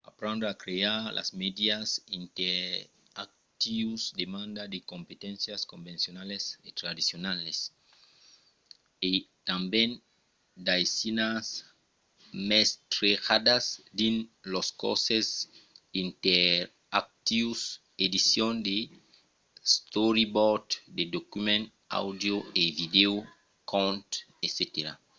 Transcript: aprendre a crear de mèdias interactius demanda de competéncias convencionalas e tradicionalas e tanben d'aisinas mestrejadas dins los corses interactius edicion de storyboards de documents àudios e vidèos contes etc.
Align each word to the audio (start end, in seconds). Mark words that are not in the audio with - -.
aprendre 0.09 0.45
a 0.49 0.59
crear 0.63 0.95
de 1.15 1.23
mèdias 1.41 1.89
interactius 2.19 4.01
demanda 4.21 4.63
de 4.73 4.79
competéncias 4.93 5.61
convencionalas 5.73 6.43
e 6.67 6.69
tradicionalas 6.79 7.57
e 9.09 9.11
tanben 9.47 9.91
d'aisinas 10.65 11.45
mestrejadas 12.49 13.65
dins 13.99 14.21
los 14.53 14.67
corses 14.81 15.27
interactius 16.03 17.61
edicion 18.05 18.53
de 18.67 18.77
storyboards 19.75 20.75
de 20.97 21.03
documents 21.17 21.71
àudios 22.01 22.43
e 22.61 22.63
vidèos 22.79 23.25
contes 23.71 24.19
etc. 24.45 24.65